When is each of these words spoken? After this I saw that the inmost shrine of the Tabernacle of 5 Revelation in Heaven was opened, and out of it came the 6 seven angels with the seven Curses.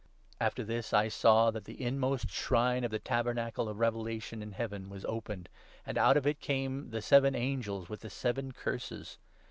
After 0.39 0.63
this 0.63 0.93
I 0.93 1.09
saw 1.09 1.51
that 1.51 1.65
the 1.65 1.79
inmost 1.79 2.31
shrine 2.31 2.83
of 2.83 2.89
the 2.89 2.97
Tabernacle 2.97 3.69
of 3.69 3.75
5 3.75 3.79
Revelation 3.81 4.41
in 4.41 4.53
Heaven 4.53 4.89
was 4.89 5.05
opened, 5.05 5.47
and 5.85 5.95
out 5.95 6.17
of 6.17 6.25
it 6.25 6.39
came 6.39 6.89
the 6.89 7.01
6 7.01 7.05
seven 7.05 7.35
angels 7.35 7.87
with 7.87 7.99
the 7.99 8.09
seven 8.09 8.51
Curses. 8.51 9.19